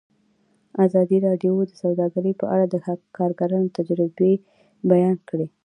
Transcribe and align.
ازادي 0.85 1.17
راډیو 1.27 1.53
د 1.65 1.71
سوداګري 1.81 2.33
په 2.41 2.45
اړه 2.53 2.65
د 2.69 2.75
کارګرانو 3.17 3.73
تجربې 3.77 4.33
بیان 4.89 5.17
کړي. 5.29 5.47